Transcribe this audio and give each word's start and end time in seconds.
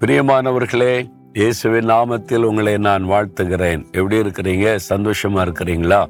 பிரியமானவர்களே 0.00 1.10
இயேசுவின் 1.32 1.88
நாமத்தில் 1.88 2.42
உங்களை 2.42 2.78
நான் 2.78 3.08
வாழ்த்துகிறேன். 3.08 3.84
எப்படி 3.84 4.16
இருக்கிறீங்க? 4.16 4.78
சந்தோஷமா 4.88 5.12
இருக்கிறீங்களா? 5.22 6.06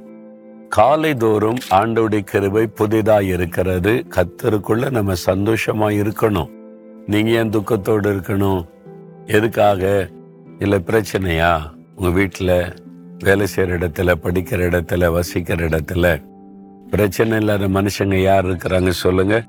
காலை 0.68 1.14
தோறும் 1.14 1.56
ஆண்டோடைய 1.70 2.18
கிருபை 2.18 2.66
புதிதாக 2.66 3.22
இருக்கிறது. 3.22 4.04
கத்தருக்குள்ள 4.08 4.90
நம்ம 4.90 5.12
சந்தோஷமா 5.26 6.06
இருக்கணும். 6.06 6.50
நீங்க 7.06 7.30
ஏன் 7.30 7.50
துக்கத்தோடு 7.50 8.12
இருக்கணும்? 8.12 8.66
எதுக்காக? 9.26 10.08
இல்லை 10.58 10.82
பிரச்சனையா? 10.86 11.60
உங்க 11.96 12.10
வீட்டில் 12.10 12.74
வேலை 13.18 13.46
செய்கிற 13.46 13.78
இடத்துல 13.78 14.14
படிக்கிற 14.22 14.66
இடத்துல 14.70 15.12
வசிக்கிற 15.12 15.68
இடத்துல 15.68 16.22
பிரச்சனை 16.90 17.36
இல்லாத 17.36 17.68
மனுஷங்க 17.68 18.14
யார் 18.14 18.46
இருக்கிறாங்க 18.46 18.88
சொல்லுங்க. 18.88 19.44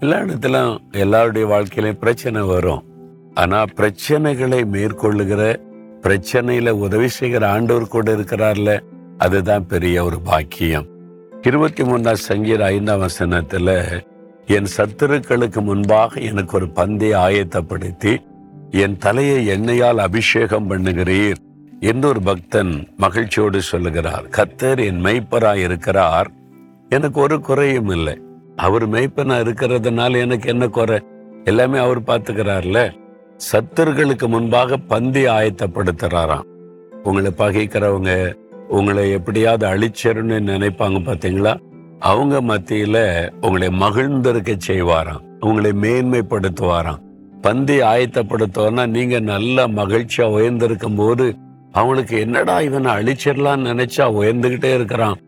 எல்லா 0.00 0.16
இடத்துலையும் 0.16 0.78
எல்லாருடைய 0.90 1.46
வாழ்க்கையிலையும் 1.46 1.98
பிரச்சனை 1.98 2.40
வரும். 2.40 2.90
ஆனா 3.34 3.64
பிரச்சனைகளை 3.64 4.64
மேற்கொள்ளுகிற 4.64 5.60
பிரச்சனையில 6.00 6.68
உதவி 6.68 7.08
செய்கிற 7.08 7.50
ஆண்டவர் 7.50 7.88
கூட 7.88 8.12
இருக்கிறார்ல 8.12 8.80
அதுதான் 9.18 9.66
பெரிய 9.66 10.04
ஒரு 10.04 10.20
பாக்கியம். 10.20 10.86
இருபத்தி 11.42 11.82
மூணாம் 11.82 12.16
சங்கீர் 12.28 12.62
ஐந்தாம் 12.62 13.02
வசனத்துல 13.02 14.00
என் 14.46 14.66
சத்துருக்களுக்கு 14.76 15.62
முன்பாக 15.62 16.20
எனக்கு 16.20 16.56
ஒரு 16.56 16.68
பந்தை 16.68 17.12
ஆயத்தப்படுத்தி 17.12 18.18
என் 18.70 18.96
தலையை 18.96 19.60
எண்ணெயால் 19.60 19.96
அபிஷேகம் 19.96 20.70
பண்ணுகிறீர் 20.70 21.34
என்று 21.80 22.08
ஒரு 22.08 22.22
பக்தன் 22.22 22.92
மகிழ்ச்சியோடு 22.96 23.62
சொல்லுகிறார். 23.62 24.24
கத்தர் 24.28 24.86
என் 24.86 25.04
மெய்ப்பராய் 25.04 25.64
இருக்கிறார் 25.64 26.30
எனக்கு 26.88 27.20
ஒரு 27.20 27.40
குறையும் 27.40 27.88
இல்லை. 27.88 28.20
அவர் 28.56 28.90
மெய்ப்பனா 28.90 29.36
இருக்கிறதுனால 29.42 30.20
எனக்கு 30.20 30.48
என்ன 30.48 30.68
குறை? 30.68 31.02
எல்லாமே 31.44 31.78
அவர் 31.78 32.02
பார்த்துக்கிறார்ல. 32.02 33.00
சத்தர்களுக்கு 33.50 34.26
முன்பாக 34.26 34.76
பந்தி 34.76 35.24
ஆயத்தப்படுத்துறாராம். 35.24 36.42
உங்களை 37.02 37.30
பகைக்கிறவங்க 37.38 38.34
உங்களை 38.68 39.10
எப்படியாவது 39.10 39.66
அழிச்சிருன்னு 39.66 40.36
நினைப்பாங்க 40.50 40.98
பார்த்தீங்களா 41.06 41.58
அவங்க 41.98 42.40
மத்தியில 42.40 43.30
உங்களை 43.40 43.68
மகிழ்ந்திருக்க 43.68 44.58
செய்வாராம். 44.66 45.22
உங்களை 45.40 45.70
மேன்மைப்படுத்துவாராம். 45.70 47.00
பந்தி 47.40 47.80
ஆயத்தப்படுத்துவார்னா 47.80 48.88
நீங்க 48.88 49.20
நல்ல 49.20 49.68
மகிழ்ச்சியா 49.68 50.26
உயர்ந்திருக்கும் 50.30 50.96
போது 50.96 51.34
அவங்களுக்கு 51.72 52.20
என்னடா 52.20 52.60
இவனை 52.60 52.92
அழிச்சிடலான்னு 52.92 53.72
நினைச்சா 53.72 54.06
உயர்ந்துகிட்டே 54.20 54.74
இருக்கிறான். 54.74 55.18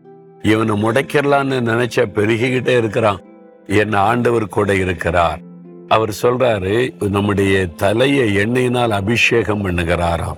இவனை 0.41 0.83
முடைக்கிடலான்னு 0.83 1.59
நினைச்சா 1.71 2.05
பெருகிக்கிட்டே 2.15 2.77
இருக்கிறான். 2.77 3.19
என் 3.65 3.93
ஆண்டவர் 3.93 4.47
கூட 4.47 4.75
இருக்கிறார். 4.75 5.39
அவர் 5.87 6.17
சொல்றாரு 6.21 7.09
நம்முடைய 7.09 7.65
தலையை 7.65 8.37
எண்ணெயினால் 8.37 8.89
அபிஷேகம் 8.89 9.65
பண்ணுகிறாராம். 9.65 10.37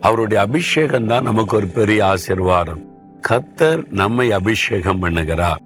அவருடைய 0.00 0.42
அபிஷேகம் 0.42 1.06
தான் 1.06 1.22
நமக்கு 1.22 1.56
ஒரு 1.56 1.66
பெரிய 1.66 2.04
ஆசிர்வாதம். 2.04 2.82
கத்தர் 3.28 3.86
நம்மை 3.90 4.32
அபிஷேகம் 4.32 5.02
பண்ணுகிறார். 5.02 5.56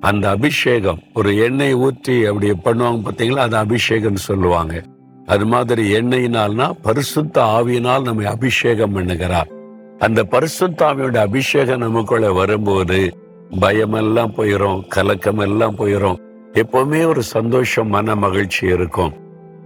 அந்த 0.00 0.28
அபிஷேகம் 0.28 0.98
ஒரு 1.14 1.36
எண்ணெய் 1.36 1.74
ஊற்றி 1.74 2.24
அப்படி 2.24 2.50
பண்ணுவாங்க 2.50 3.00
பார்த்தீங்களா? 3.04 3.36
அது 3.36 3.56
அபிஷேகம் 3.56 4.16
சொல்லுவாங்க. 4.16 4.82
அது 5.26 5.46
மாதிரி 5.46 5.92
எண்ணெயினால்னா 5.92 6.70
பரிசுத்த 6.82 7.42
ஆவியினால் 7.42 8.02
நம்மை 8.02 8.26
அபிஷேகம் 8.26 8.96
பண்ணுகிறார். 8.96 9.50
அந்த 9.98 10.24
பரிசுத்த 10.24 10.84
ஆவியோட 10.84 11.16
அபிஷேகம் 11.16 11.78
நமக்குள்ள 11.78 12.32
வரும்போது 12.32 13.16
பயமெல்லாம் 13.60 14.32
போயிரும் 14.36 14.88
கலக்கம் 14.88 15.38
எல்லாம் 15.38 15.76
போயிரும். 15.78 16.28
எப்பவுமே 16.52 17.06
ஒரு 17.06 17.22
சந்தோஷம் 17.22 17.88
மன 17.88 18.14
மகிழ்ச்சி 18.14 18.66
இருக்கும். 18.66 19.12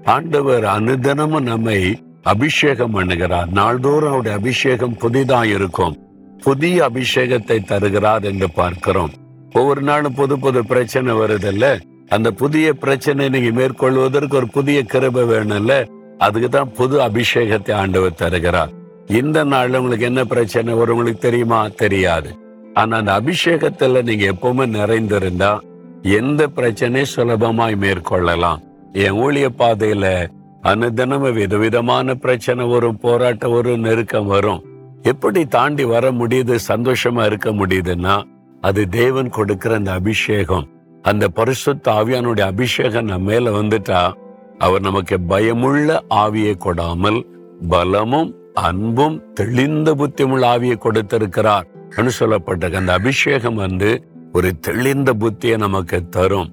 ஆண்டவர் 0.05 0.65
அனுதினமும் 0.65 1.43
நம்மை 1.43 2.03
அபிஷேகம் 2.23 3.01
பண்ணுகிறார். 3.01 3.51
நாள்தோறும் 3.51 4.09
அவருடைய 4.09 4.37
அபிஷேகம் 4.37 4.97
புதிதா 5.01 5.45
இருக்கும். 5.45 5.99
புதிய 6.41 6.91
அபிஷேகத்தை 6.91 7.65
தருகிறார் 7.65 8.23
என்று 8.23 8.51
பார்க்கிறோம். 8.51 9.13
ஒவ்வொரு 9.53 9.83
நாளும் 9.83 10.15
புது 10.15 10.39
புது 10.39 10.65
பிரச்சனை 10.65 11.15
வருதுல்ல? 11.15 11.81
அந்த 12.09 12.31
புதிய 12.31 12.73
பிரச்சனை 12.73 13.29
நீங்க 13.29 13.51
மேற்கொள்வதற்கு 13.51 14.37
ஒரு 14.37 14.49
புதிய 14.49 14.83
கிருபை 14.83 15.23
வேணும்ல? 15.23 15.87
அதுக்கு 16.19 16.49
தான் 16.49 16.73
புது 16.73 17.01
அபிஷேகத்தை 17.01 17.73
ஆண்டவர் 17.73 18.15
தருகிறார். 18.15 18.71
இந்த 19.07 19.45
நாள்ல 19.45 19.77
உங்களுக்கு 19.77 20.05
என்ன 20.05 20.25
பிரச்சனை 20.25 20.75
வரும்? 20.75 20.97
உங்களுக்கு 20.97 21.21
தெரியுமா? 21.21 21.69
தெரியாது. 21.69 22.37
ஆனா 22.75 22.97
அந்த 22.97 23.21
அபிஷேகத்துல 23.21 24.03
நீங்க 24.03 24.33
எப்பவுமே 24.33 24.67
நிறைந்திருந்தா 24.69 25.61
எந்த 26.05 26.47
பிரச்சனையும் 26.47 27.13
சுலபமாய் 27.17 27.77
மேற்கொள்ளலாம்? 27.77 28.59
என் 28.93 29.13
ஊழிய 29.13 29.49
பாதையில 29.59 30.29
அனுதினமும் 30.63 31.33
விதவிதமான 31.33 32.15
பிரச்சனை 32.15 32.67
வரும் 32.67 32.97
போராட்டம் 32.97 33.53
வரும் 33.53 33.81
நெருக்கம் 33.81 34.27
வரும். 34.27 34.65
எப்படி 35.03 35.47
தாண்டி 35.47 35.85
வர 35.85 36.11
முடியுது 36.11 36.59
சந்தோஷமா 36.69 37.27
இருக்க 37.27 37.51
முடியுதுன்னா 37.51 38.23
அது 38.61 38.89
தேவன் 38.89 39.29
கொடுக்கிற 39.29 39.75
அந்த 39.75 39.93
அபிஷேகம். 39.93 40.69
அந்த 41.03 41.29
பரிசுத்த 41.29 41.93
ஆவியானுடைய 41.93 42.41
அபிஷேகம் 42.41 43.05
நம்ம 43.05 43.31
மேல 43.31 43.51
வந்துட்டா 43.51 44.13
அவர் 44.59 44.81
நமக்கு 44.81 45.21
பயமுள்ள 45.21 46.03
ஆவியை 46.11 46.55
கொடாமல் 46.59 47.27
பலமும் 47.69 48.35
அன்பும் 48.55 49.33
தெளிந்த 49.33 49.95
புத்தியுள்ள 49.95 50.47
ஆவியை 50.47 50.79
கொடுத்திருக்கிறார். 50.79 51.67
சொல்லப்பட்ட 52.07 52.71
அந்த 52.75 52.93
அபிஷேகம் 52.93 53.55
வந்து 53.55 54.09
ஒரு 54.37 54.59
தெளிந்த 54.61 55.13
புத்தியை 55.13 55.57
நமக்கு 55.57 56.09
தரும். 56.09 56.49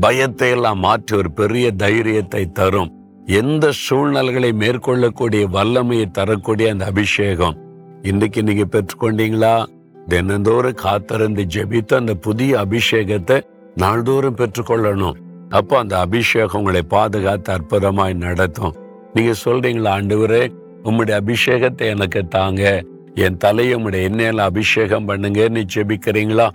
பயத்தை 0.00 0.50
எல்லாம் 0.50 0.78
மாற்றி 0.78 1.16
ஒரு 1.16 1.30
பெரிய 1.32 1.70
தைரியத்தை 1.70 2.52
தரும். 2.52 2.90
எந்த 3.26 3.70
சூழ்நிலைகளை 3.72 4.52
மேற்கொள்ளக்கூடிய 4.52 5.44
வல்லமையை 5.44 6.06
தரக்கூடிய 6.10 6.70
அந்த 6.70 6.84
அபிஷேகம். 6.84 7.56
இன்னைக்கு 8.02 8.42
நீங்க 8.42 8.64
பெற்றுக்கொண்டீங்களா? 8.74 9.66
தினந்தோறும் 10.08 10.74
காத்திருந்து 10.74 11.46
ஜெபித்து 11.54 11.94
அந்த 11.94 12.14
புதிய 12.14 12.58
அபிஷேகத்தை 12.58 13.40
நாள்தோறும் 13.74 14.36
பெற்றுக்கொள்ளணும். 14.36 15.16
அப்போ 15.48 15.78
அந்த 15.78 15.98
அபிஷேகம் 15.98 16.60
உங்களை 16.60 16.82
பாதுகாத்து 16.82 17.52
அற்புதமாய் 17.52 18.14
நடத்தும். 18.14 18.74
நீங்க 19.12 19.32
சொல்றீங்களா 19.44 19.92
ஆண்டவரே 19.98 20.52
உம்முடைய 20.82 21.16
அபிஷேகத்தை 21.22 21.86
எனக்கு 21.86 22.28
தாங்க. 22.28 22.82
என் 23.14 23.36
தலையை 23.36 23.74
உம்முடைய 23.74 24.08
எண்ணெயில 24.10 24.40
அபிஷேகம் 24.40 25.08
பண்ணுங்கன்னு 25.08 25.62
ஜெபிக்கிறீங்களா? 25.74 26.48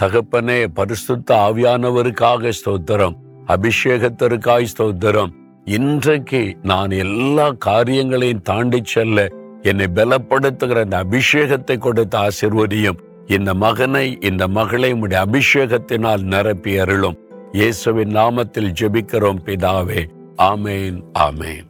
தகப்பனே 0.00 0.66
பரிசுத்த 0.74 1.34
ஆவியானவருக்காக 1.34 2.52
ஸ்தோத்திரம். 2.58 3.16
அபிஷேகத்திற்காய் 3.46 4.66
ஸ்தோத்திரம். 4.72 5.32
இன்றைக்கு 5.64 6.56
நான் 6.62 6.90
எல்லா 6.90 7.52
காரியங்களையும் 7.52 8.42
தாண்டி 8.42 8.80
செல்ல 8.84 9.28
என்னை 9.62 9.86
பலப்படுத்துகிற 9.94 10.80
அந்த 10.80 11.04
அபிஷேகத்தை 11.04 11.78
கொடுத்த 11.78 12.18
ஆசிர்வதியும் 12.18 12.98
இந்த 13.26 13.54
மகனை 13.54 14.18
இந்த 14.20 14.48
மகளை 14.48 14.92
உடைய 14.92 15.24
அபிஷேகத்தினால் 15.24 16.22
நிரப்பி 16.22 16.78
அருளும். 16.78 17.18
இயேசுவின் 17.52 18.14
நாமத்தில் 18.16 18.74
ஜெபிக்கிறோம் 18.80 19.42
பிதாவே. 19.44 20.04
ஆமேன் 20.42 21.00
ஆமேன். 21.18 21.69